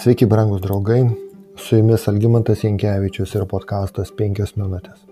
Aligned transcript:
Sveiki, 0.00 0.26
brangus 0.26 0.60
draugai, 0.64 1.10
su 1.56 1.76
jumis 1.76 2.06
Algymantas 2.08 2.62
Jankievičius 2.64 3.34
ir 3.36 3.42
podkastas 3.44 4.08
5 4.16 4.54
minutės. 4.56 5.02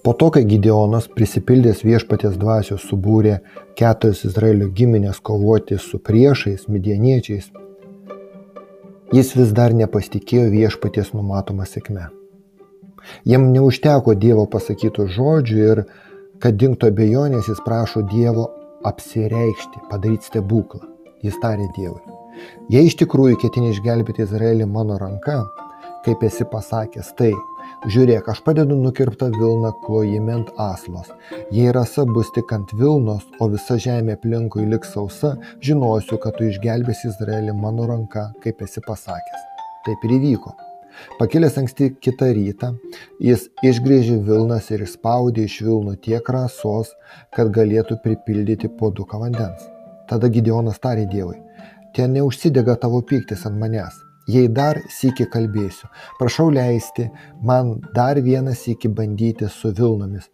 Po 0.00 0.14
to, 0.16 0.30
kai 0.32 0.46
Gideonas 0.48 1.10
prisipildęs 1.12 1.82
viešpaties 1.84 2.38
dvasios 2.40 2.86
subūrė 2.88 3.34
keturias 3.76 4.22
Izraelio 4.24 4.70
giminės 4.78 5.20
kovoti 5.20 5.76
su 5.76 6.00
priešais, 6.00 6.62
midieniečiais, 6.72 7.50
jis 9.12 9.32
vis 9.36 9.52
dar 9.58 9.76
nepasitikėjo 9.76 10.46
viešpaties 10.54 11.12
numatomą 11.12 11.66
sėkmę. 11.68 12.06
Jam 13.28 13.44
neužteko 13.52 14.14
Dievo 14.22 14.46
pasakytų 14.48 15.04
žodžių 15.18 15.60
ir, 15.66 15.84
kad 16.40 16.56
dinktų 16.56 16.94
abejonės, 16.94 17.52
jis 17.52 17.60
prašo 17.68 18.06
Dievo 18.08 18.48
apsireikšti, 18.88 19.84
padaryti 19.92 20.32
stebuklą. 20.32 20.88
Jis 21.24 21.36
tarė 21.42 21.66
Dievui. 21.76 22.00
Jei 22.72 22.86
iš 22.88 22.96
tikrųjų 23.02 23.36
ketini 23.42 23.74
išgelbėti 23.74 24.24
Izraelį 24.24 24.68
mano 24.70 24.96
ranka, 25.00 25.42
kaip 26.06 26.22
esi 26.24 26.46
pasakęs, 26.48 27.10
tai 27.18 27.28
žiūrėk, 27.92 28.30
aš 28.32 28.40
padedu 28.46 28.78
nukirptą 28.80 29.28
Vilną 29.34 29.74
klojime 29.84 30.32
ant 30.38 30.52
aslos. 30.56 31.10
Jei 31.52 31.72
rasa 31.76 32.06
bus 32.08 32.30
tik 32.36 32.52
ant 32.56 32.72
Vilnos, 32.76 33.26
o 33.40 33.50
visa 33.52 33.76
žemė 33.76 34.16
aplinkui 34.16 34.64
liks 34.70 34.94
sausa, 34.96 35.34
žinosiu, 35.60 36.16
kad 36.22 36.38
tu 36.38 36.48
išgelbėsi 36.48 37.10
Izraelį 37.12 37.56
mano 37.58 37.88
ranka, 37.90 38.30
kaip 38.44 38.62
esi 38.64 38.80
pasakęs. 38.86 39.46
Taip 39.84 40.08
ir 40.08 40.16
įvyko. 40.16 40.54
Pakilęs 41.18 41.56
anksti 41.60 41.90
kitą 42.04 42.30
rytą, 42.36 42.72
jis 43.24 43.46
išgrėžė 43.64 44.18
Vilnas 44.26 44.72
ir 44.72 44.84
išspaudė 44.84 45.44
iš 45.48 45.60
Vilnų 45.68 45.98
tiek 46.06 46.32
rasos, 46.32 46.92
kad 47.36 47.52
galėtų 47.56 48.00
pripildyti 48.04 48.72
poduką 48.80 49.20
vandens. 49.22 49.68
Tada 50.10 50.26
Gideonas 50.26 50.80
tarė 50.82 51.04
Dievui, 51.06 51.36
ten 51.94 52.16
neužsidega 52.16 52.74
tavo 52.82 52.98
piktis 53.06 53.44
ant 53.46 53.58
manęs. 53.60 54.00
Jei 54.30 54.48
dar 54.52 54.78
sėki 54.90 55.26
kalbėsiu, 55.30 55.88
prašau 56.18 56.50
leisti 56.54 57.06
man 57.46 57.76
dar 57.94 58.18
vieną 58.22 58.54
sėki 58.58 58.90
bandyti 58.94 59.48
su 59.50 59.70
Vilnomis. 59.78 60.26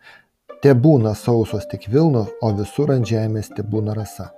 Te 0.65 0.73
būna 0.87 1.13
sausos 1.15 1.69
tik 1.71 1.87
Vilnos, 1.93 2.33
o 2.43 2.53
visur 2.57 2.93
ant 2.93 3.07
žemės 3.09 3.53
te 3.57 3.63
būna 3.63 3.95
rasa. 3.97 4.31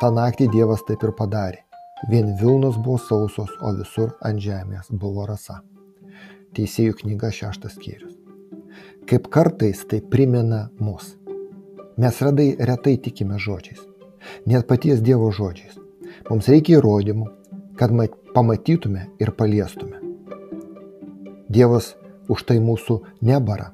Ta 0.00 0.10
naktį 0.10 0.50
Dievas 0.52 0.82
taip 0.88 1.06
ir 1.06 1.14
padarė. 1.16 1.62
Vien 2.10 2.34
Vilnos 2.42 2.76
buvo 2.76 2.98
sausos, 2.98 3.54
o 3.62 3.72
visur 3.78 4.12
ant 4.26 4.42
žemės 4.42 4.90
buvo 4.90 5.26
rasa. 5.30 5.60
Teisėjų 6.54 6.98
knyga 7.04 7.30
šeštas 7.34 7.78
skyrius. 7.78 8.18
Kaip 9.06 9.30
kartais 9.30 9.86
tai 9.86 10.02
primena 10.02 10.68
mus. 10.82 11.14
Mes 11.96 12.22
radai 12.26 12.52
retai 12.58 12.98
tikime 12.98 13.38
žodžiais 13.38 13.93
net 14.46 14.66
paties 14.68 15.02
Dievo 15.04 15.30
žodžiais. 15.32 15.78
Mums 16.30 16.48
reikia 16.48 16.78
įrodymų, 16.78 17.28
kad 17.78 17.92
pamatytume 18.34 19.08
ir 19.20 19.32
paliestume. 19.36 20.00
Dievas 21.48 21.94
už 22.28 22.46
tai 22.48 22.58
mūsų 22.58 23.00
nebara, 23.22 23.72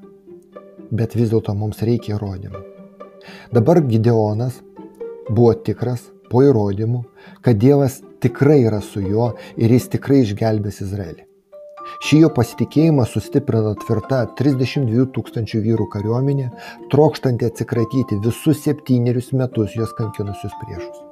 bet 0.90 1.14
vis 1.14 1.30
dėlto 1.30 1.54
mums 1.54 1.82
reikia 1.86 2.16
įrodymų. 2.16 2.64
Dabar 3.54 3.80
Gideonas 3.86 4.60
buvo 5.30 5.54
tikras 5.54 6.08
po 6.30 6.42
įrodymų, 6.46 7.04
kad 7.44 7.58
Dievas 7.60 8.00
tikrai 8.20 8.62
yra 8.66 8.80
su 8.84 9.02
juo 9.02 9.32
ir 9.56 9.72
jis 9.72 9.90
tikrai 9.96 10.22
išgelbės 10.24 10.82
Izraelį. 10.84 11.29
Šį 11.98 12.22
jo 12.24 12.30
pasitikėjimą 12.36 13.04
sustiprina 13.10 13.74
tvirta 13.82 14.22
32 14.38 15.06
tūkstančių 15.16 15.60
vyrų 15.66 15.86
kariuomenė, 15.92 16.48
trokštanti 16.92 17.48
atsikratyti 17.50 18.20
visus 18.24 18.62
septynerius 18.64 19.32
metus 19.36 19.76
jos 19.76 19.92
kankinusius 19.98 20.54
priešus. 20.62 21.06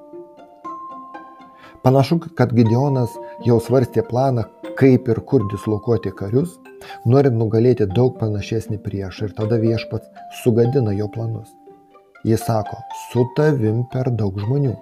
Panašu, 1.83 2.19
kad 2.39 2.53
Gideonas 2.57 3.12
jau 3.47 3.61
svarstė 3.62 4.03
planą, 4.09 4.48
kaip 4.79 5.08
ir 5.11 5.20
kur 5.30 5.45
dislokuoti 5.52 6.11
karius, 6.19 6.57
norint 7.07 7.39
nugalėti 7.39 7.86
daug 7.95 8.19
panašesnį 8.19 8.81
priešą 8.83 9.29
ir 9.29 9.39
tada 9.39 9.58
viešpats 9.63 10.11
sugadina 10.42 10.95
jo 10.98 11.08
planus. 11.14 11.55
Jis 12.27 12.42
sako, 12.47 12.81
su 13.11 13.25
tavim 13.36 13.85
per 13.92 14.11
daug 14.11 14.39
žmonių. 14.42 14.75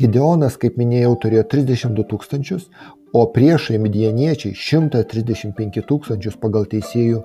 Gideonas, 0.00 0.56
kaip 0.58 0.74
minėjau, 0.80 1.12
turėjo 1.22 1.44
32 1.52 2.04
tūkstančius, 2.10 2.66
o 3.14 3.22
priešai 3.30 3.78
midieniečiai 3.78 4.56
135 4.58 5.84
tūkstančius 5.86 6.38
pagal 6.42 6.66
teisėjų 6.72 7.22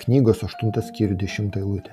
knygos 0.00 0.40
8 0.46 0.72
skyrių 0.88 1.18
10 1.20 1.60
eilutė. 1.60 1.92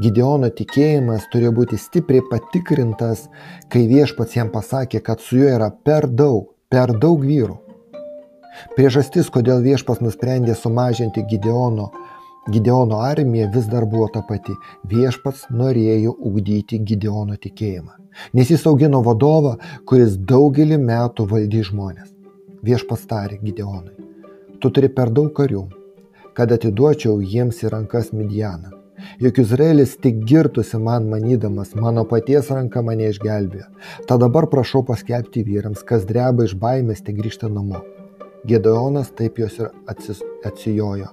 Gideono 0.00 0.48
tikėjimas 0.52 1.28
turėjo 1.32 1.52
būti 1.56 1.78
stipriai 1.80 2.24
patikrintas, 2.30 3.26
kai 3.72 3.86
viešpats 3.88 4.36
jam 4.36 4.50
pasakė, 4.52 5.00
kad 5.04 5.20
su 5.24 5.38
juo 5.40 5.52
yra 5.52 5.70
per 5.70 6.08
daug, 6.08 6.50
per 6.72 6.92
daug 7.00 7.24
vyrų. 7.24 7.56
Priežastis, 8.76 9.28
kodėl 9.32 9.60
viešpas 9.64 10.00
nusprendė 10.04 10.56
sumažinti 10.56 11.24
Gideono 11.28 11.90
Gideono 12.46 12.98
armija 13.02 13.50
vis 13.54 13.64
dar 13.66 13.84
buvo 13.90 14.06
ta 14.14 14.22
pati. 14.28 14.54
Viešpats 14.86 15.48
norėjo 15.50 16.12
ugdyti 16.28 16.78
Gideono 16.78 17.34
tikėjimą. 17.42 17.96
Nes 18.38 18.52
jis 18.52 18.66
augino 18.70 19.00
vadovą, 19.02 19.56
kuris 19.88 20.14
daugelį 20.30 20.78
metų 20.78 21.26
valdė 21.32 21.64
žmonės. 21.66 22.12
Viešpats 22.66 23.04
tarė 23.10 23.40
Gideonui, 23.42 23.92
tu 24.62 24.70
turi 24.70 24.88
per 24.94 25.10
daug 25.18 25.32
karių, 25.34 25.66
kad 26.38 26.54
atiduočiau 26.54 27.18
jiems 27.20 27.64
į 27.64 27.74
rankas 27.74 28.14
Midianą. 28.14 28.72
Juk 29.20 29.42
Izraelis 29.42 29.96
tik 30.02 30.22
girtusi 30.30 30.78
man 30.80 31.10
manydamas, 31.10 31.74
mano 31.74 32.06
paties 32.08 32.48
ranka 32.54 32.82
mane 32.82 33.10
išgelbėjo. 33.10 33.68
Tad 34.08 34.22
dabar 34.22 34.48
prašau 34.52 34.86
paskelbti 34.88 35.44
vyrams, 35.46 35.84
kas 35.86 36.06
dreba 36.08 36.46
iš 36.46 36.56
baimės, 36.62 37.04
te 37.04 37.14
grįžta 37.16 37.50
namo. 37.52 37.82
Gedeonas 38.46 39.10
taip 39.18 39.38
jos 39.38 39.58
ir 39.58 39.70
atsijojo. 40.46 41.08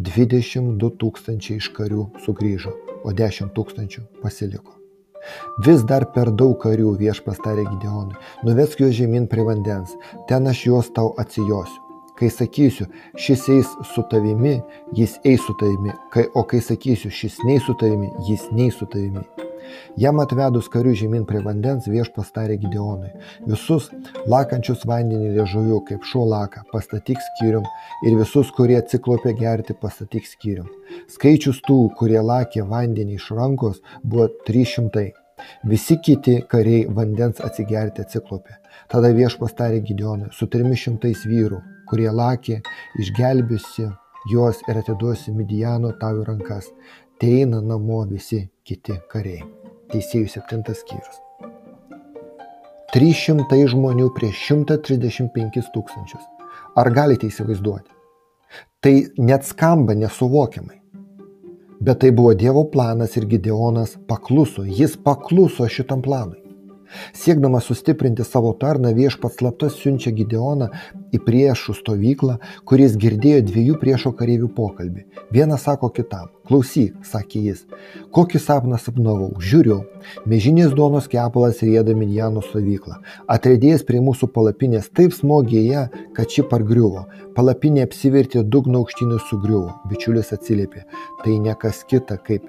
22 0.00 0.90
tūkstančiai 1.00 1.60
iš 1.60 1.68
karių 1.76 2.06
sugrįžo, 2.24 2.72
o 3.04 3.12
10 3.12 3.52
tūkstančių 3.56 4.04
pasiliko. 4.22 4.78
Vis 5.66 5.82
dar 5.84 6.06
per 6.14 6.30
daug 6.30 6.54
karių 6.62 6.94
viešpas 7.00 7.42
tarė 7.44 7.66
Gideonui, 7.66 8.16
nuvesk 8.46 8.80
juos 8.80 8.94
žemyn 8.96 9.26
prie 9.28 9.44
vandens, 9.44 9.92
ten 10.30 10.48
aš 10.48 10.64
juos 10.70 10.88
tau 10.96 11.12
atsijosiu. 11.20 11.84
Kai 12.18 12.30
sakysiu, 12.34 12.88
šis 13.14 13.44
eis 13.54 13.74
su 13.92 14.02
tavimi, 14.10 14.56
jis 14.96 15.20
eis 15.28 15.44
su 15.44 15.54
tavimi, 15.60 15.92
kai, 16.14 16.24
o 16.34 16.42
kai 16.50 16.58
sakysiu, 16.64 17.12
šis 17.14 17.38
neis 17.46 17.68
su 17.68 17.76
tavimi, 17.78 18.10
jis 18.26 18.48
neis 18.50 18.80
su 18.80 18.88
tavimi. 18.90 19.22
Jam 20.00 20.20
atvedus 20.22 20.68
karių 20.72 20.94
žemyn 21.02 21.26
prie 21.28 21.40
vandens 21.44 21.88
viešpas 21.90 22.32
tarė 22.34 22.58
Gideonui, 22.62 23.10
visus 23.48 23.88
lakančius 24.30 24.84
vandenį 24.88 25.34
liežuviu, 25.36 25.80
kaip 25.88 26.06
šuo 26.08 26.24
laka, 26.28 26.64
pastatyk 26.72 27.20
skyrium 27.30 27.66
ir 28.06 28.18
visus, 28.18 28.52
kurie 28.54 28.78
atsiklopė 28.80 29.34
gerti, 29.38 29.76
pastatyk 29.78 30.28
skyrium. 30.28 30.68
Skaičius 31.12 31.62
tų, 31.66 31.80
kurie 31.98 32.20
lakė 32.24 32.66
vandenį 32.68 33.18
iš 33.18 33.30
rankos, 33.38 33.82
buvo 34.02 34.28
300. 34.48 35.08
Visi 35.70 35.98
kiti 36.02 36.40
kariai 36.50 36.88
vandens 36.94 37.42
atsigerti 37.44 38.02
atsiklopė. 38.02 38.58
Tada 38.90 39.12
viešpas 39.14 39.54
tarė 39.58 39.82
Gideonui, 39.86 40.32
su 40.34 40.48
300 40.50 41.14
vyrų, 41.30 41.60
kurie 41.90 42.10
lakė, 42.10 42.60
išgelbėsi 43.02 43.88
juos 44.32 44.62
ir 44.68 44.80
atiduosi 44.82 45.34
Midijano 45.34 45.94
tau 46.00 46.22
į 46.22 46.26
rankas. 46.28 46.72
Teina 47.18 47.62
namo 47.64 48.04
visi 48.06 48.44
kiti 48.66 49.00
kariai. 49.10 49.42
Teisėjų 49.88 50.28
7 50.28 50.64
skyrius. 50.76 51.20
300 52.92 53.60
žmonių 53.72 54.08
prieš 54.16 54.40
135 54.50 55.70
tūkstančius. 55.74 56.24
Ar 56.76 56.90
galite 56.92 57.28
įsivaizduoti? 57.28 57.90
Tai 58.84 58.92
net 59.20 59.44
skamba 59.48 59.96
nesuvokiamai. 59.98 60.76
Bet 61.80 62.00
tai 62.02 62.10
buvo 62.10 62.34
Dievo 62.34 62.64
planas 62.72 63.16
ir 63.16 63.28
Gideonas 63.30 63.96
pakluso. 64.10 64.64
Jis 64.64 64.96
pakluso 65.04 65.68
šitam 65.68 66.02
planui. 66.02 66.47
Siekdamas 67.16 67.68
sustiprinti 67.68 68.24
savo 68.24 68.52
tarną, 68.60 68.92
viešpats 68.96 69.38
slaptas 69.40 69.76
siunčia 69.80 70.12
Gideoną 70.14 70.68
į 71.14 71.20
priešų 71.24 71.76
stovyklą, 71.78 72.38
kuris 72.68 72.96
girdėjo 73.00 73.44
dviejų 73.48 73.78
priešo 73.82 74.12
kareivių 74.18 74.50
pokalbį. 74.56 75.04
Vienas 75.34 75.64
sako 75.68 75.90
kitam, 75.94 76.30
klausyk, 76.48 76.96
sakė 77.04 77.44
jis, 77.48 77.64
kokį 78.14 78.40
sapną 78.42 78.80
sapnavau, 78.80 79.30
žiūriu, 79.40 79.80
mežinės 80.28 80.74
duonos 80.76 81.08
kepalas 81.12 81.62
rėda 81.64 81.96
Midjano 81.98 82.42
stovyklą. 82.44 83.00
Atredėjęs 83.28 83.84
prie 83.88 84.02
mūsų 84.04 84.30
palapinės 84.34 84.90
taip 84.94 85.16
smogė 85.16 85.64
ją, 85.66 85.86
kad 86.16 86.32
ši 86.32 86.46
pargriuvo. 86.50 87.06
Palapinė 87.36 87.84
apsivertė 87.86 88.44
dugno 88.44 88.82
aukštinių 88.82 89.20
sugriuvo. 89.28 89.76
Bičiulis 89.90 90.32
atsiliepė, 90.36 90.86
tai 91.24 91.38
ne 91.42 91.54
kas 91.58 91.84
kita 91.88 92.18
kaip 92.24 92.48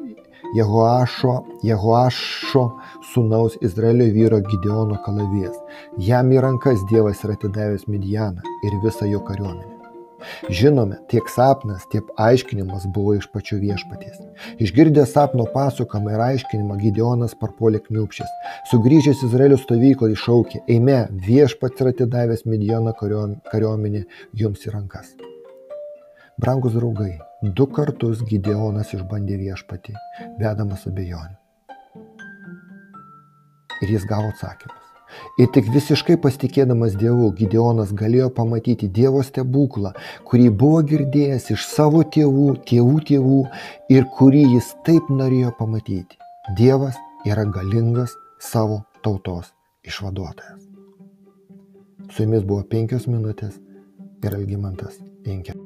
Jehoašo, 0.56 1.34
Jehoašo 1.62 2.64
sūnaus 3.12 3.58
Izraelio 3.62 4.08
vyro 4.14 4.40
Gideono 4.42 4.98
kalavijas. 5.06 5.58
Jam 6.02 6.32
į 6.34 6.42
rankas 6.42 6.82
Dievas 6.90 7.22
yra 7.26 7.36
atidavęs 7.38 7.86
Midianą 7.92 8.56
ir 8.66 8.80
visą 8.86 9.06
jo 9.10 9.22
kariuomenę. 9.28 9.76
Žinome, 10.50 10.98
tiek 11.12 11.30
sapnas, 11.32 11.86
tiek 11.94 12.10
aiškinimas 12.18 12.90
buvo 12.96 13.14
iš 13.20 13.30
pačių 13.32 13.60
viešpaties. 13.62 14.18
Išgirdęs 14.66 15.14
sapno 15.14 15.46
pasakomą 15.54 16.18
ir 16.18 16.26
aiškinimą, 16.32 16.80
Gideonas 16.82 17.38
parpuolė 17.40 17.84
kniupšės. 17.86 18.34
Sugrįžęs 18.74 19.24
Izraelio 19.30 19.62
stovyklą 19.62 20.12
iššaukė, 20.18 20.66
eime, 20.76 21.00
viešpats 21.30 21.86
yra 21.86 21.94
atidavęs 21.96 22.46
Midiono 22.50 22.98
kariuomenį 22.98 24.06
jums 24.44 24.66
į 24.66 24.76
rankas. 24.76 25.14
Brangus 26.40 26.76
draugai, 26.76 27.20
du 27.42 27.68
kartus 27.72 28.24
Gideonas 28.28 28.92
išbandė 28.96 29.38
viešpatį, 29.40 29.96
vedamas 30.42 30.86
abejonių. 30.90 31.38
Ir 33.80 33.94
jis 33.96 34.06
gavo 34.08 34.34
atsakymą. 34.34 34.76
Ir 35.42 35.48
tik 35.56 35.70
visiškai 35.74 36.20
pasitikėdamas 36.22 36.98
Dievu, 37.00 37.32
Gideonas 37.38 37.94
galėjo 37.98 38.28
pamatyti 38.36 38.90
Dievo 38.94 39.24
stebuklą, 39.26 39.94
kurį 40.28 40.50
buvo 40.62 40.82
girdėjęs 40.92 41.50
iš 41.56 41.66
savo 41.66 42.04
tėvų, 42.16 42.50
tėvų 42.70 42.98
tėvų 43.10 43.40
ir 43.96 44.10
kurį 44.20 44.44
jis 44.58 44.74
taip 44.86 45.10
norėjo 45.10 45.56
pamatyti. 45.58 46.20
Dievas 46.60 47.00
yra 47.26 47.48
galingas 47.48 48.14
savo 48.52 48.84
tautos 49.06 49.54
išvaduotojas. 49.88 50.68
Su 52.10 52.26
jumis 52.26 52.46
buvo 52.46 52.64
penkios 52.70 53.10
minutės 53.10 53.58
ir 54.24 54.36
Algymantas 54.36 55.00
Inkė. 55.30 55.59